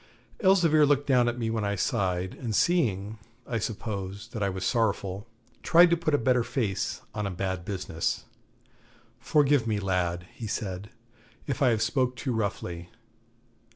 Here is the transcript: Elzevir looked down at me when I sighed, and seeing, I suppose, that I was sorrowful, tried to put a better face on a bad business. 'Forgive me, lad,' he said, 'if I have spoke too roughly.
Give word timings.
Elzevir 0.39 0.83
looked 0.83 1.05
down 1.05 1.29
at 1.29 1.37
me 1.37 1.51
when 1.51 1.63
I 1.63 1.75
sighed, 1.75 2.33
and 2.33 2.55
seeing, 2.55 3.19
I 3.45 3.59
suppose, 3.59 4.29
that 4.29 4.41
I 4.41 4.49
was 4.49 4.65
sorrowful, 4.65 5.27
tried 5.61 5.91
to 5.91 5.95
put 5.95 6.15
a 6.15 6.17
better 6.17 6.43
face 6.43 7.01
on 7.13 7.27
a 7.27 7.29
bad 7.29 7.65
business. 7.65 8.23
'Forgive 9.19 9.67
me, 9.67 9.79
lad,' 9.79 10.25
he 10.33 10.47
said, 10.47 10.89
'if 11.45 11.61
I 11.61 11.67
have 11.69 11.83
spoke 11.83 12.15
too 12.15 12.33
roughly. 12.33 12.89